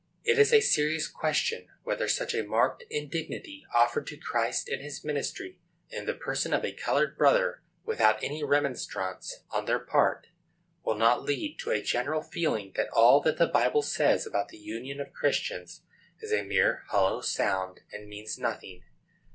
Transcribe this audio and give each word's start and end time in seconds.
It 0.23 0.39
is 0.39 0.51
a 0.51 0.61
serious 0.61 1.07
question, 1.07 1.67
whether 1.83 2.07
such 2.07 2.33
a 2.33 2.43
marked 2.43 2.83
indignity 2.89 3.67
offered 3.71 4.07
to 4.07 4.17
Christ 4.17 4.67
and 4.67 4.81
his 4.81 5.03
ministry, 5.03 5.59
in 5.91 6.07
the 6.07 6.15
person 6.15 6.55
of 6.55 6.65
a 6.65 6.73
colored 6.73 7.15
brother, 7.15 7.61
without 7.85 8.23
any 8.23 8.43
remonstrance 8.43 9.43
on 9.51 9.65
their 9.65 9.77
part, 9.77 10.25
will 10.83 10.95
not 10.97 11.21
lead 11.21 11.59
to 11.59 11.69
a 11.69 11.83
general 11.83 12.23
feeling 12.23 12.71
that 12.77 12.89
all 12.91 13.21
that 13.21 13.37
the 13.37 13.45
Bible 13.45 13.83
says 13.83 14.25
about 14.25 14.47
the 14.49 14.57
union 14.57 14.99
of 14.99 15.13
Christians 15.13 15.83
is 16.19 16.31
a 16.33 16.41
mere 16.41 16.83
hollow 16.87 17.21
sound, 17.21 17.81
and 17.91 18.07
means 18.09 18.39
nothing. 18.39 18.81